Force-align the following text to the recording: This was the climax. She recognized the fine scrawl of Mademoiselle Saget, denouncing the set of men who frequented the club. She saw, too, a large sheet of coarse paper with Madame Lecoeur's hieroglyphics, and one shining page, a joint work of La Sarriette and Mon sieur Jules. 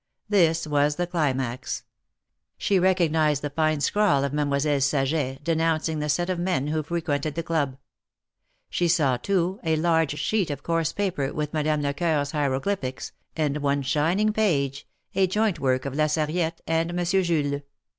This 0.29 0.65
was 0.65 0.95
the 0.95 1.05
climax. 1.05 1.83
She 2.57 2.79
recognized 2.79 3.43
the 3.43 3.51
fine 3.51 3.81
scrawl 3.81 4.23
of 4.23 4.33
Mademoiselle 4.33 4.81
Saget, 4.81 5.43
denouncing 5.43 5.99
the 5.99 6.09
set 6.09 6.27
of 6.27 6.39
men 6.39 6.69
who 6.69 6.81
frequented 6.81 7.35
the 7.35 7.43
club. 7.43 7.77
She 8.71 8.87
saw, 8.87 9.17
too, 9.17 9.59
a 9.63 9.75
large 9.75 10.17
sheet 10.17 10.49
of 10.49 10.63
coarse 10.63 10.91
paper 10.91 11.31
with 11.31 11.53
Madame 11.53 11.83
Lecoeur's 11.83 12.31
hieroglyphics, 12.31 13.11
and 13.35 13.57
one 13.57 13.83
shining 13.83 14.33
page, 14.33 14.87
a 15.13 15.27
joint 15.27 15.59
work 15.59 15.85
of 15.85 15.93
La 15.93 16.07
Sarriette 16.07 16.61
and 16.65 16.95
Mon 16.95 17.05
sieur 17.05 17.21
Jules. 17.21 17.61